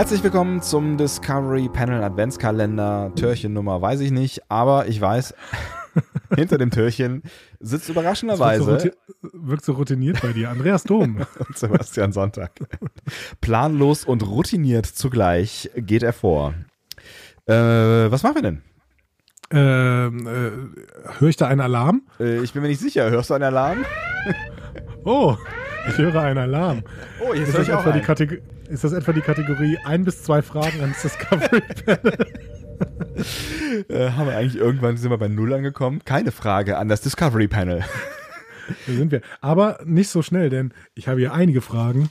[0.00, 3.12] Herzlich willkommen zum Discovery Panel Adventskalender.
[3.16, 5.34] Türchennummer weiß ich nicht, aber ich weiß,
[6.34, 7.22] hinter dem Türchen
[7.60, 8.66] sitzt überraschenderweise.
[8.66, 10.48] Wirkt so, wirkt so routiniert bei dir.
[10.48, 11.18] Andreas Dom.
[11.46, 12.52] und Sebastian Sonntag.
[13.42, 16.54] Planlos und routiniert zugleich geht er vor.
[17.44, 18.62] Äh, was machen wir denn?
[19.50, 22.06] Ähm, äh, höre ich da einen Alarm?
[22.18, 23.10] Äh, ich bin mir nicht sicher.
[23.10, 23.84] Hörst du einen Alarm?
[25.04, 25.36] oh,
[25.88, 26.82] ich höre einen Alarm.
[27.20, 28.00] Oh, jetzt ist das, etwa die.
[28.00, 32.16] Kategor- ist das etwa die Kategorie ein bis zwei Fragen ans Discovery Panel?
[33.88, 36.00] Äh, haben wir eigentlich irgendwann sind wir bei Null angekommen?
[36.04, 37.84] Keine Frage an das Discovery Panel.
[38.86, 39.20] Da sind wir.
[39.40, 42.08] Aber nicht so schnell, denn ich habe hier einige Fragen.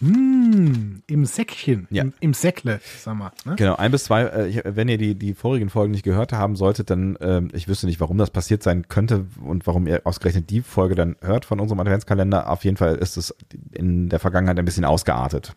[0.00, 2.02] Hm, im Säckchen, Ja.
[2.02, 3.32] im, im Säckle, sag mal.
[3.44, 3.56] Ne?
[3.56, 4.22] Genau, ein bis zwei.
[4.24, 7.86] Äh, wenn ihr die, die vorigen Folgen nicht gehört haben solltet, dann, ähm, ich wüsste
[7.86, 11.60] nicht, warum das passiert sein könnte und warum ihr ausgerechnet die Folge dann hört von
[11.60, 12.50] unserem Adventskalender.
[12.50, 13.34] Auf jeden Fall ist es
[13.72, 15.54] in der Vergangenheit ein bisschen ausgeartet.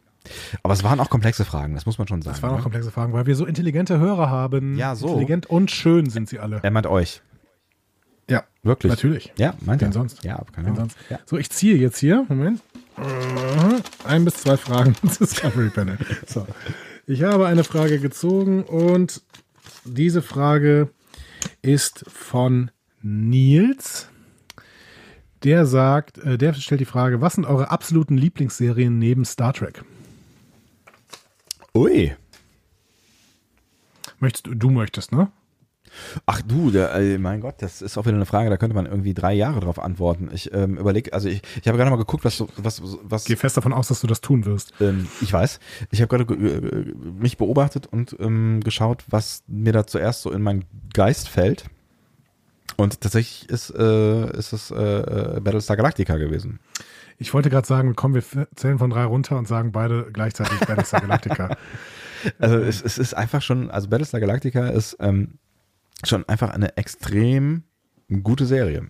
[0.63, 2.35] Aber es waren auch komplexe Fragen, das muss man schon sagen.
[2.35, 2.63] Das waren auch ne?
[2.63, 4.77] komplexe Fragen, weil wir so intelligente Hörer haben.
[4.77, 5.07] Ja, so.
[5.07, 6.59] Intelligent und schön sind sie alle.
[6.61, 7.21] Er meint euch.
[8.29, 8.91] Ja, Wirklich?
[8.91, 9.33] natürlich.
[9.37, 9.93] Ja, meint Wen er.
[9.93, 10.23] sonst?
[10.23, 10.75] Ja, keine Wen Ahnung.
[10.89, 10.97] sonst?
[11.09, 11.19] Ja.
[11.25, 12.25] So, ich ziehe jetzt hier.
[12.29, 12.61] Moment.
[14.03, 15.97] Ein bis zwei Fragen Discovery Panel.
[16.27, 16.47] So.
[17.05, 19.21] Ich habe eine Frage gezogen und
[19.85, 20.89] diese Frage
[21.61, 24.09] ist von Nils.
[25.43, 29.83] Der sagt, äh, der stellt die Frage, was sind eure absoluten Lieblingsserien neben Star Trek?
[31.73, 32.15] Ui.
[34.19, 35.31] Möchtest du möchtest, ne?
[36.25, 38.85] Ach du, der, äh, mein Gott, das ist auch wieder eine Frage, da könnte man
[38.85, 40.29] irgendwie drei Jahre drauf antworten.
[40.33, 43.57] Ich ähm, überlege, also ich, ich habe gerade mal geguckt, was, was, was Geh fest
[43.57, 44.73] davon aus, dass du das tun wirst.
[44.79, 45.59] Ähm, ich weiß.
[45.91, 50.41] Ich habe gerade äh, mich beobachtet und ähm, geschaut, was mir da zuerst so in
[50.41, 51.65] meinen Geist fällt.
[52.77, 56.59] Und tatsächlich ist, äh, ist es äh, äh, Battlestar Galactica gewesen.
[57.17, 58.23] Ich wollte gerade sagen, komm, wir
[58.55, 61.57] zählen von drei runter und sagen beide gleichzeitig Battlestar Galactica.
[62.37, 65.39] Also es, es ist einfach schon, also Battlestar Galactica ist ähm,
[66.05, 67.63] schon einfach eine extrem
[68.23, 68.89] gute Serie.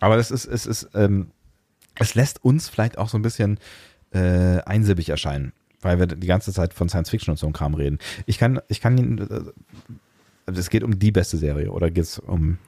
[0.00, 1.30] Aber es ist, es ist, ähm,
[1.96, 3.58] es lässt uns vielleicht auch so ein bisschen
[4.12, 5.52] äh, einsilbig erscheinen,
[5.82, 7.98] weil wir die ganze Zeit von Science Fiction und so einem Kram reden.
[8.26, 12.18] Ich kann, ich kann Ihnen, äh, es geht um die beste Serie oder geht es
[12.18, 12.58] um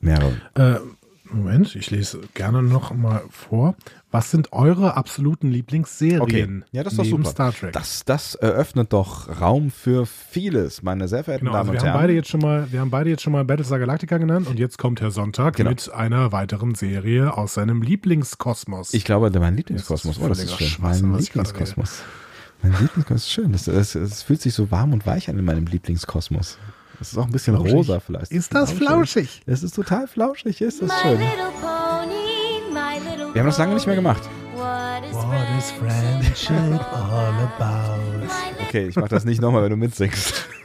[0.00, 0.40] mehrere?
[0.54, 0.78] Äh,
[1.30, 3.74] Moment, ich lese gerne noch mal vor.
[4.10, 7.28] Was sind eure absoluten Lieblingsserien ja, das ist doch super.
[7.30, 7.72] Star Trek?
[7.72, 12.00] Das, das eröffnet doch Raum für vieles, meine sehr verehrten genau, Damen also und Herren.
[12.00, 14.78] beide jetzt schon mal, wir haben beide jetzt schon mal Battlestar Galactica genannt und jetzt
[14.78, 15.70] kommt Herr Sonntag Genau.
[15.70, 18.94] mit einer weiteren Serie aus seinem Lieblingskosmos.
[18.94, 20.18] Ich glaube, mein Lieblingskosmos.
[20.20, 20.68] Oh, das ist schön.
[20.80, 22.02] Mein Lieblingskosmos.
[22.62, 23.52] Mein Lieblingskosmos ist schön.
[23.52, 26.58] Das, es fühlt sich so warm und weich an in meinem Lieblingskosmos.
[27.00, 27.74] Es ist auch ein bisschen Flauschig.
[27.74, 28.32] rosa vielleicht.
[28.32, 29.42] ist das flauschig?
[29.46, 31.10] Es ist total flauschig, ist das My schön.
[31.18, 34.22] little pony, my little Wir haben das lange nicht mehr gemacht.
[34.54, 38.00] What is What is friendship all about?
[38.68, 40.48] Okay, ich mach das nicht nochmal, wenn du mitsingst.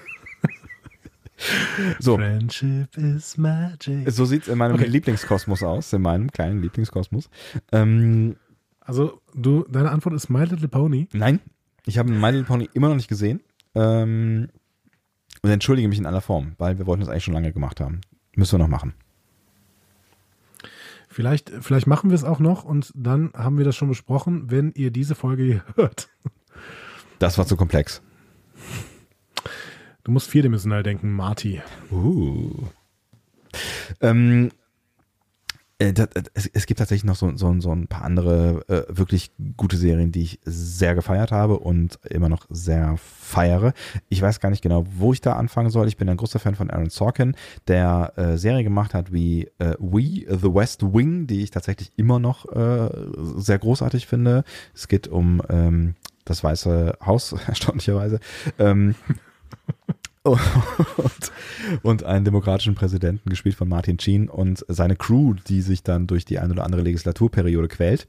[2.00, 4.10] So, Friendship is magic.
[4.12, 4.86] so sieht's in meinem Okay.
[4.86, 7.30] Lieblingskosmos aus, in meinem kleinen Lieblingskosmos.
[7.72, 8.36] Ähm,
[8.82, 11.08] Also, du, deine Antwort ist My Little Pony.
[11.14, 11.40] nein,
[11.88, 13.42] ich habe My Little Pony immer noch nicht gesehen.
[13.74, 14.50] Ähm,
[15.42, 18.02] und entschuldige mich in aller Form, weil wir wollten das eigentlich schon lange gemacht haben.
[18.36, 18.94] Müssen wir noch machen.
[21.10, 24.72] Vielleicht, vielleicht machen wir es auch noch und dann haben wir das schon besprochen, wenn
[24.76, 26.10] ihr diese Folge hier hört.
[27.20, 28.02] Das war zu komplex.
[30.04, 31.62] Du musst vierdimensional denken, Marty.
[31.92, 32.64] Uh.
[34.00, 34.61] Ähm, äh,
[35.82, 40.12] es, es gibt tatsächlich noch so, so, so ein paar andere äh, wirklich gute Serien,
[40.12, 43.74] die ich sehr gefeiert habe und immer noch sehr feiere.
[44.10, 45.88] Ich weiß gar nicht genau, wo ich da anfangen soll.
[45.88, 47.36] Ich bin ein großer Fan von Aaron Sorkin,
[47.68, 52.20] der äh, Serie gemacht hat wie äh, We, The West Wing, die ich tatsächlich immer
[52.20, 52.90] noch äh,
[53.38, 54.44] sehr großartig finde.
[54.76, 55.96] Es geht um ähm,
[56.26, 58.20] das Weiße Haus, erstaunlicherweise.
[58.60, 58.96] Ähm,
[60.24, 61.32] und,
[61.82, 66.26] und einen demokratischen Präsidenten, gespielt von Martin Sheen und seine Crew, die sich dann durch
[66.26, 68.06] die eine oder andere Legislaturperiode quält.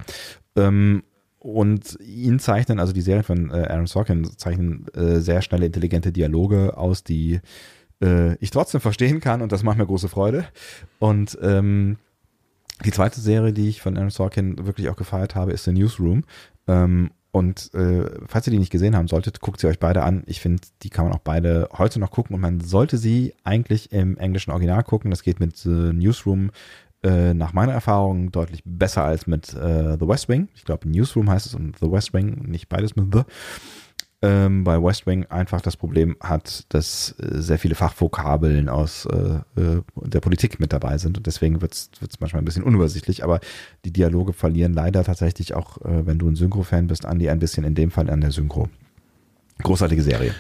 [0.57, 1.03] Ähm,
[1.39, 6.13] und ihn zeichnen, also die Serien von äh, Aaron Sorkin zeichnen äh, sehr schnelle, intelligente
[6.13, 7.41] Dialoge aus, die
[8.01, 10.45] äh, ich trotzdem verstehen kann und das macht mir große Freude.
[11.01, 11.97] Und ähm,
[12.85, 16.23] die zweite Serie, die ich von Aaron Sorkin wirklich auch gefeiert habe, ist The Newsroom.
[16.69, 20.23] Ähm, und äh, falls ihr die nicht gesehen haben solltet, guckt sie euch beide an.
[20.27, 23.91] Ich finde, die kann man auch beide heute noch gucken und man sollte sie eigentlich
[23.91, 25.11] im englischen Original gucken.
[25.11, 26.51] Das geht mit The Newsroom
[27.03, 30.49] äh, nach meiner Erfahrung deutlich besser als mit äh, The West Wing.
[30.55, 33.23] Ich glaube, Newsroom heißt es und The West Wing, nicht beides mit The.
[34.23, 39.41] Ähm, bei West Wing einfach das Problem hat, dass äh, sehr viele Fachvokabeln aus äh,
[39.61, 41.91] äh, der Politik mit dabei sind und deswegen wird es
[42.21, 43.41] manchmal ein bisschen unübersichtlich, aber
[43.85, 47.65] die Dialoge verlieren leider tatsächlich auch, äh, wenn du ein Synchro-Fan bist, Andi, ein bisschen
[47.65, 48.69] in dem Fall an der Synchro.
[49.63, 50.35] Großartige Serie.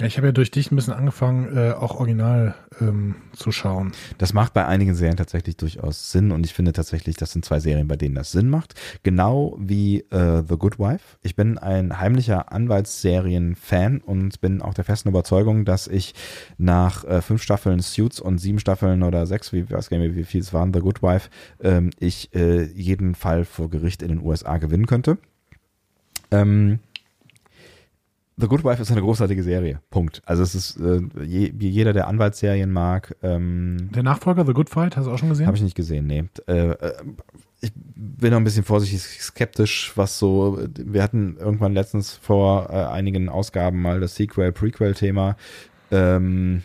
[0.00, 3.92] Ja, ich habe ja durch dich ein bisschen angefangen, äh, auch original ähm, zu schauen.
[4.18, 7.60] Das macht bei einigen Serien tatsächlich durchaus Sinn und ich finde tatsächlich, das sind zwei
[7.60, 8.74] Serien, bei denen das Sinn macht.
[9.04, 11.18] Genau wie äh, The Good Wife.
[11.22, 16.14] Ich bin ein heimlicher Anwaltsserien-Fan und bin auch der festen Überzeugung, dass ich
[16.58, 20.24] nach äh, fünf Staffeln Suits und sieben Staffeln oder sechs, wie, weiß gar nicht wie
[20.24, 21.30] viel es waren, The Good Wife,
[21.62, 25.18] ähm, ich äh, jeden Fall vor Gericht in den USA gewinnen könnte.
[26.32, 26.80] Ähm,
[28.36, 29.80] The Good Wife ist eine großartige Serie.
[29.90, 30.20] Punkt.
[30.26, 34.70] Also es ist äh, je, wie jeder, der Anwaltsserien mag, ähm, Der Nachfolger, The Good
[34.70, 35.46] Fight, hast du auch schon gesehen?
[35.46, 36.24] habe ich nicht gesehen, nee.
[36.48, 36.92] Äh, äh,
[37.60, 42.84] ich bin noch ein bisschen vorsichtig skeptisch, was so, wir hatten irgendwann letztens vor äh,
[42.86, 45.36] einigen Ausgaben mal das Sequel-Prequel-Thema.
[45.92, 46.62] Ähm,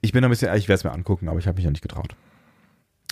[0.00, 1.72] ich bin noch ein bisschen, ich werde es mir angucken, aber ich habe mich noch
[1.72, 2.16] nicht getraut.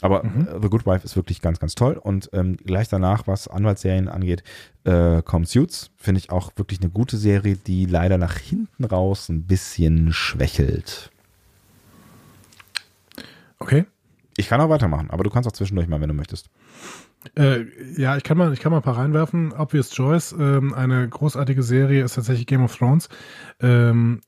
[0.03, 0.49] Aber Mhm.
[0.49, 1.95] äh, The Good Wife ist wirklich ganz, ganz toll.
[1.95, 4.43] Und ähm, gleich danach, was Anwaltsserien angeht,
[4.85, 5.91] äh, kommt Suits.
[5.97, 11.11] Finde ich auch wirklich eine gute Serie, die leider nach hinten raus ein bisschen schwächelt.
[13.59, 13.87] Okay.
[14.37, 16.49] Ich kann auch weitermachen, aber du kannst auch zwischendurch mal, wenn du möchtest.
[17.37, 17.67] Äh,
[17.97, 19.53] ja, ich kann mal, ich kann mal ein paar reinwerfen.
[19.53, 23.09] Obvious Choice, ähm, eine großartige Serie ist tatsächlich Game of Thrones.
[23.61, 24.21] Ähm,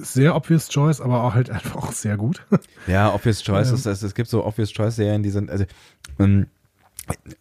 [0.00, 2.44] sehr obvious choice, aber auch halt einfach auch sehr gut.
[2.86, 3.74] Ja, Obvious Choice, Ähm.
[3.76, 5.64] ist, es, es gibt so Obvious Choice-Serien, die sind, also,
[6.18, 6.46] ähm,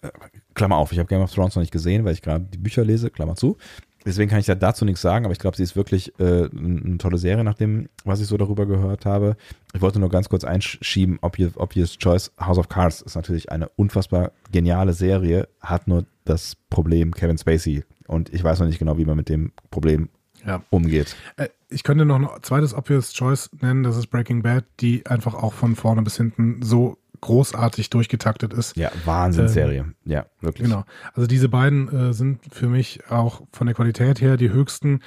[0.01, 0.09] äh,
[0.53, 2.83] Klammer auf, ich habe Game of Thrones noch nicht gesehen, weil ich gerade die Bücher
[2.83, 3.57] lese, Klammer zu.
[4.03, 6.97] Deswegen kann ich da dazu nichts sagen, aber ich glaube, sie ist wirklich äh, eine
[6.97, 9.35] tolle Serie, nach dem, was ich so darüber gehört habe.
[9.73, 13.69] Ich wollte nur ganz kurz einschieben, Obvious, Obvious Choice, House of Cards ist natürlich eine
[13.69, 17.83] unfassbar geniale Serie, hat nur das Problem Kevin Spacey.
[18.07, 20.09] Und ich weiß noch nicht genau, wie man mit dem Problem
[20.45, 20.61] Ja.
[20.69, 21.15] umgeht.
[21.37, 25.33] Äh, ich könnte noch ein zweites Obvious Choice nennen, das ist Breaking Bad, die einfach
[25.35, 28.75] auch von vorne bis hinten so großartig durchgetaktet ist.
[28.75, 29.93] Ja, Wahnsinnsserie.
[30.05, 30.67] ja, wirklich.
[30.67, 30.83] Genau.
[31.13, 35.01] Also diese beiden äh, sind für mich auch von der Qualität her die höchsten.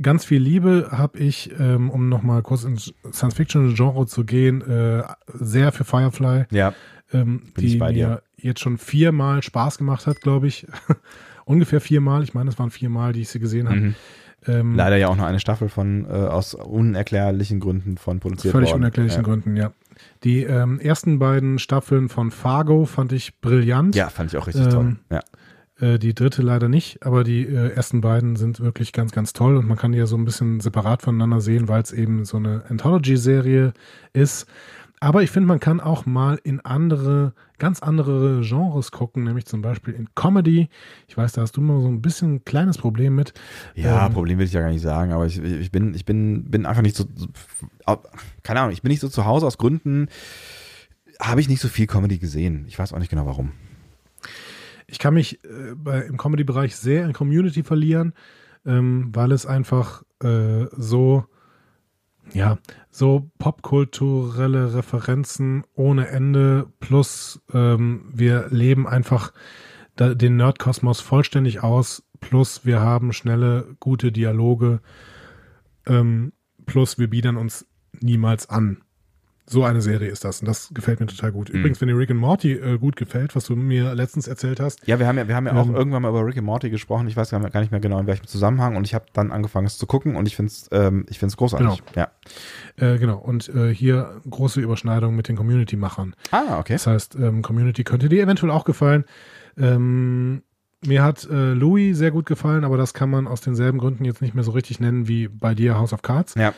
[0.00, 5.02] Ganz viel Liebe habe ich, ähm, um nochmal kurz ins Science-Fiction-Genre zu gehen, äh,
[5.34, 6.72] sehr für Firefly, Ja,
[7.12, 8.22] ähm, die bei mir dir.
[8.36, 10.66] jetzt schon viermal Spaß gemacht hat, glaube ich.
[11.44, 12.22] Ungefähr viermal.
[12.22, 13.80] Ich meine, es waren viermal, die ich sie gesehen habe.
[13.80, 13.94] Mhm.
[14.48, 18.70] Ähm, Leider ja auch noch eine Staffel von äh, aus unerklärlichen Gründen von produziert Völlig
[18.70, 18.80] worden.
[18.82, 19.26] unerklärlichen ja.
[19.28, 19.72] Gründen, ja.
[20.24, 23.94] Die ähm, ersten beiden Staffeln von Fargo fand ich brillant.
[23.94, 24.96] Ja, fand ich auch richtig Ähm, toll.
[25.10, 25.20] Ja.
[25.80, 29.56] Äh, die dritte leider nicht, aber die äh, ersten beiden sind wirklich ganz, ganz toll
[29.56, 32.36] und man kann die ja so ein bisschen separat voneinander sehen, weil es eben so
[32.36, 33.72] eine Anthology-Serie
[34.12, 34.46] ist.
[35.00, 39.62] Aber ich finde, man kann auch mal in andere, ganz andere Genres gucken, nämlich zum
[39.62, 40.68] Beispiel in Comedy.
[41.06, 43.32] Ich weiß, da hast du mal so ein bisschen ein kleines Problem mit.
[43.74, 46.50] Ja, Ähm, Problem will ich ja gar nicht sagen, aber ich, ich bin, ich bin,
[46.50, 47.04] bin einfach nicht so,
[48.42, 50.08] keine Ahnung, ich bin nicht so zu Hause aus Gründen,
[51.20, 52.64] habe ich nicht so viel Comedy gesehen.
[52.68, 53.52] Ich weiß auch nicht genau warum.
[54.86, 58.14] Ich kann mich äh, bei, im Comedy-Bereich sehr in Community verlieren,
[58.64, 61.24] ähm, weil es einfach äh, so,
[62.32, 62.58] ja,
[62.90, 69.32] so popkulturelle Referenzen ohne Ende plus ähm, wir leben einfach
[69.96, 74.80] da, den Nerdkosmos vollständig aus, plus wir haben schnelle, gute Dialoge,
[75.86, 76.32] ähm,
[76.66, 77.66] plus wir biedern uns
[78.00, 78.82] niemals an.
[79.50, 81.48] So eine Serie ist das und das gefällt mir total gut.
[81.48, 84.86] Übrigens, wenn dir Rick and Morty äh, gut gefällt, was du mir letztens erzählt hast,
[84.86, 85.74] Ja, wir haben ja, wir haben ja auch Ähm.
[85.74, 87.08] irgendwann mal über Rick and Morty gesprochen.
[87.08, 89.78] Ich weiß gar nicht mehr genau in welchem Zusammenhang und ich habe dann angefangen es
[89.78, 91.82] zu gucken und ich finde es, ähm, ich finde es großartig.
[91.96, 92.10] Ja.
[92.76, 96.14] Äh, genau, und äh, hier große Überschneidung mit den Community-Machern.
[96.30, 96.74] Ah, okay.
[96.74, 99.04] Das heißt, ähm, Community könnte dir eventuell auch gefallen.
[99.56, 100.42] Ähm,
[100.86, 104.22] mir hat äh, Louis sehr gut gefallen, aber das kann man aus denselben Gründen jetzt
[104.22, 106.34] nicht mehr so richtig nennen wie bei dir House of Cards.
[106.36, 106.52] Ja.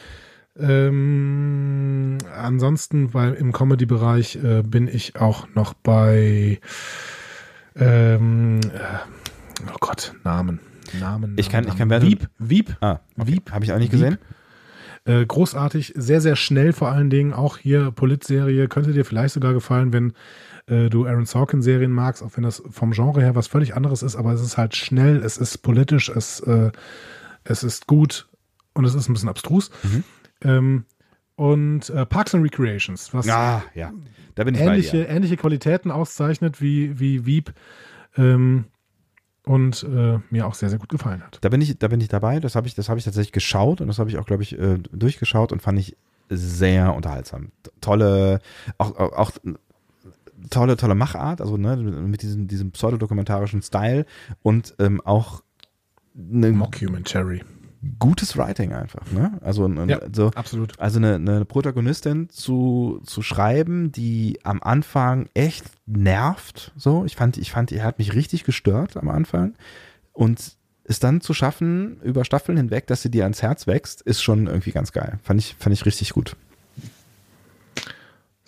[0.59, 6.61] Ähm, ansonsten, weil im Comedy-Bereich äh, bin ich auch noch bei
[7.77, 8.79] ähm, äh,
[9.73, 10.61] oh Gott, Namen.
[10.99, 11.35] Namen.
[11.39, 13.33] Ich kann- Namen, ich kann werden- Wieb, Wieb, Ah, okay.
[13.33, 13.53] Wieb.
[13.53, 14.01] Habe ich auch nicht Wieb.
[14.01, 14.19] gesehen.
[15.05, 17.33] Äh, großartig, sehr, sehr schnell vor allen Dingen.
[17.33, 20.13] Auch hier Polit-Serie könnte dir vielleicht sogar gefallen, wenn
[20.67, 24.17] äh, du Aaron Sorkin-Serien magst, auch wenn das vom Genre her was völlig anderes ist,
[24.17, 26.71] aber es ist halt schnell, es ist politisch, es, äh,
[27.45, 28.29] es ist gut
[28.75, 29.71] und es ist ein bisschen abstrus.
[29.85, 30.05] Mhm.
[30.43, 30.85] Ähm,
[31.37, 33.93] und äh, Parks and Recreations, was Ah, ja.
[34.35, 35.09] Da bin ich bei ähnliche, dir.
[35.09, 37.53] ähnliche Qualitäten auszeichnet wie, wie Wieb
[38.17, 38.67] ähm,
[39.45, 41.39] und äh, mir auch sehr, sehr gut gefallen hat.
[41.41, 42.41] Da bin ich, da bin ich dabei.
[42.41, 44.59] Das habe ich, das habe ich tatsächlich geschaut und das habe ich auch, glaube ich,
[44.59, 45.97] äh, durchgeschaut und fand ich
[46.29, 47.53] sehr unterhaltsam.
[47.81, 48.41] Tolle,
[48.79, 49.33] auch, auch, auch
[50.51, 54.07] tolle, tolle Machart, also ne, mit diesem, diesem pseudodokumentarischen Style
[54.43, 55.43] und ähm, auch
[56.15, 57.43] eine Mockumentary.
[57.99, 59.11] Gutes Writing einfach.
[59.11, 59.39] Ne?
[59.43, 60.79] Also, Ja, so, absolut.
[60.79, 66.73] also eine, eine Protagonistin zu, zu schreiben, die am Anfang echt nervt.
[66.77, 69.55] So, ich fand, ich fand, die hat mich richtig gestört am Anfang.
[70.13, 74.23] Und es dann zu schaffen, über Staffeln hinweg, dass sie dir ans Herz wächst, ist
[74.23, 75.19] schon irgendwie ganz geil.
[75.23, 76.37] Fand ich, fand ich richtig gut.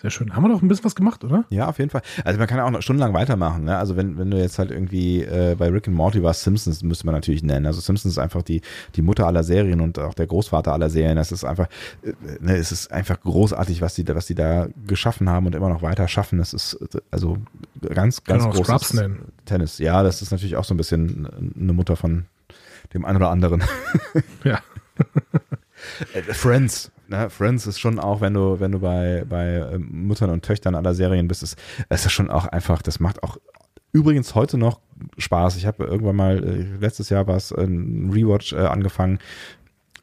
[0.02, 0.34] Sehr schön.
[0.34, 1.44] Haben wir doch ein bisschen was gemacht, oder?
[1.48, 2.02] Ja, auf jeden Fall.
[2.24, 3.62] Also man kann ja auch noch stundenlang weitermachen.
[3.64, 3.78] Ne?
[3.78, 7.06] Also wenn, wenn du jetzt halt irgendwie äh, bei Rick and Morty warst, Simpsons müsste
[7.06, 7.66] man natürlich nennen.
[7.66, 8.62] Also Simpsons ist einfach die,
[8.96, 11.14] die Mutter aller Serien und auch der Großvater aller Serien.
[11.16, 11.68] Das ist einfach,
[12.02, 15.54] äh, ne, es ist einfach großartig, was die, da- was die da geschaffen haben und
[15.54, 16.38] immer noch weiter schaffen.
[16.38, 16.76] Das ist
[17.12, 17.38] also
[17.80, 19.20] ganz, ganz großes Scrubs nennen.
[19.44, 19.78] Tennis.
[19.78, 22.24] Ja, das ist natürlich auch so ein bisschen eine Mutter von
[22.92, 23.62] dem einen oder anderen.
[24.42, 24.58] Ja.
[26.14, 27.30] Äh, Friends, ne?
[27.30, 30.94] Friends ist schon auch, wenn du, wenn du bei, bei ähm, Müttern und Töchtern aller
[30.94, 31.56] Serien bist, ist,
[31.88, 33.36] ist das schon auch einfach, das macht auch
[33.92, 34.80] übrigens heute noch
[35.18, 35.56] Spaß.
[35.56, 39.18] Ich habe irgendwann mal, äh, letztes Jahr war es ein Rewatch äh, angefangen.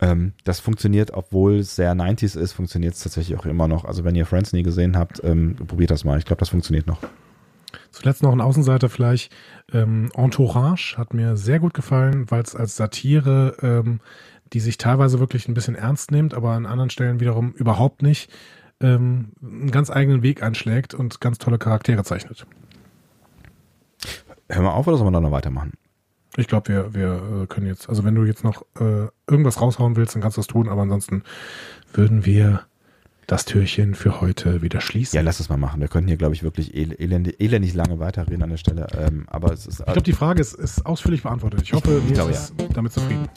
[0.01, 3.85] Ähm, das funktioniert, obwohl es sehr 90s ist, funktioniert es tatsächlich auch immer noch.
[3.85, 6.17] Also wenn ihr Friends nie gesehen habt, ähm, probiert das mal.
[6.17, 6.99] Ich glaube, das funktioniert noch.
[7.91, 9.33] Zuletzt noch ein Außenseiter vielleicht.
[9.71, 13.99] Ähm, Entourage hat mir sehr gut gefallen, weil es als Satire, ähm,
[14.53, 18.31] die sich teilweise wirklich ein bisschen ernst nimmt, aber an anderen Stellen wiederum überhaupt nicht,
[18.81, 22.45] ähm, einen ganz eigenen Weg einschlägt und ganz tolle Charaktere zeichnet.
[24.49, 25.73] Hör mal auf oder sollen wir noch weitermachen?
[26.37, 29.95] Ich glaube, wir, wir äh, können jetzt, also wenn du jetzt noch äh, irgendwas raushauen
[29.95, 31.23] willst, dann kannst du das tun, aber ansonsten
[31.93, 32.65] würden wir
[33.29, 35.15] das Türchen für heute wieder schließen.
[35.15, 35.79] Ja, lass es mal machen.
[35.81, 38.87] Wir könnten hier, glaube ich, wirklich el elendig, elendig lange weiterreden an der Stelle.
[38.97, 41.61] Ähm, aber es ist, ich glaube, die Frage ist, ist ausführlich beantwortet.
[41.61, 43.27] Ich hoffe, Ich Nils glaube, ist damit zufrieden.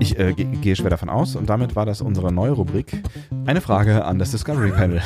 [0.00, 3.02] Ich äh, ge- gehe schwer davon aus und damit war das unsere neue Rubrik.
[3.44, 5.02] Eine Frage an das Discovery Panel.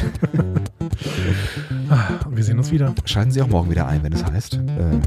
[1.89, 2.95] Ah, Und wir sehen uns wieder.
[3.07, 5.01] Schalten Sie auch morgen wieder ein, wenn es heißt, äh,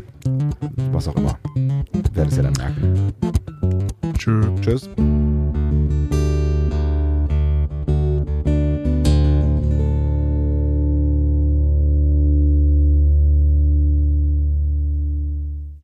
[0.91, 1.37] was auch immer.
[2.13, 3.13] Werden es ja dann merken.
[4.17, 4.41] Tschö.
[4.61, 4.89] Tschüss.